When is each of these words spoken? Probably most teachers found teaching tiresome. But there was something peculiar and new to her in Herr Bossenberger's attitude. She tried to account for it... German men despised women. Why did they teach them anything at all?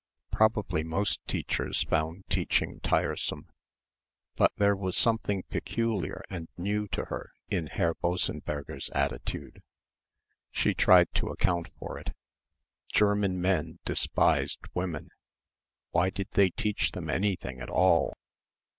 Probably 0.31 0.81
most 0.83 1.21
teachers 1.27 1.83
found 1.83 2.23
teaching 2.27 2.79
tiresome. 2.79 3.47
But 4.35 4.51
there 4.57 4.75
was 4.75 4.97
something 4.97 5.43
peculiar 5.43 6.23
and 6.27 6.47
new 6.57 6.87
to 6.87 7.05
her 7.05 7.33
in 7.49 7.67
Herr 7.67 7.93
Bossenberger's 7.93 8.89
attitude. 8.95 9.61
She 10.49 10.73
tried 10.73 11.13
to 11.13 11.27
account 11.29 11.67
for 11.77 11.99
it... 11.99 12.15
German 12.91 13.39
men 13.39 13.77
despised 13.85 14.61
women. 14.73 15.11
Why 15.91 16.09
did 16.09 16.29
they 16.31 16.49
teach 16.49 16.93
them 16.93 17.07
anything 17.07 17.59
at 17.59 17.69
all? 17.69 18.15